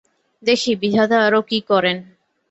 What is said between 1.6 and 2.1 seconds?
করেন।